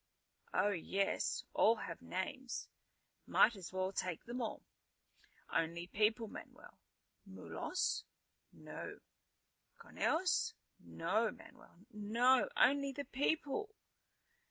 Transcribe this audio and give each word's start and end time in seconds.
"Oh, 0.55 0.69
yes. 0.71 1.43
All 1.53 1.75
have 1.75 2.01
names. 2.01 2.67
Might 3.27 3.55
as 3.55 3.71
well 3.71 3.91
take 3.91 4.25
them 4.25 4.41
all." 4.41 4.63
"Only 5.53 5.85
people, 5.85 6.27
Manuel." 6.27 6.79
"Mulos?" 7.27 8.03
"No." 8.51 8.97
"Conejos?" 9.77 10.55
"No, 10.79 11.29
Manuel, 11.29 11.85
no. 11.91 12.49
Only 12.57 12.91
the 12.91 13.05
people." 13.05 13.75